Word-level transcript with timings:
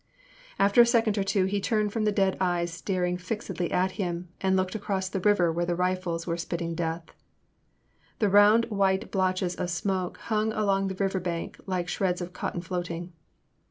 After 0.57 0.81
a 0.81 0.85
second 0.87 1.19
or 1.19 1.23
two 1.23 1.45
he 1.45 1.61
turned 1.61 1.93
from 1.93 2.05
the 2.05 2.11
dead 2.11 2.35
eyes 2.41 2.73
staring 2.73 3.17
fixedly 3.17 3.71
at 3.71 3.91
him, 4.01 4.29
and 4.41 4.55
looked 4.57 4.73
across 4.73 5.07
the 5.07 5.19
river 5.19 5.51
where 5.51 5.67
the 5.67 5.75
rifles 5.75 6.25
were 6.25 6.37
spitting 6.37 6.73
death. 6.73 7.13
The 8.17 8.27
round 8.27 8.65
white 8.71 9.11
blotches 9.11 9.53
of 9.53 9.69
smoke 9.69 10.17
hung 10.17 10.53
along 10.53 10.87
the 10.87 10.95
river 10.95 11.19
bank 11.19 11.59
like 11.67 11.87
shreds 11.87 12.19
of 12.19 12.33
cotton 12.33 12.61
floating. 12.61 13.13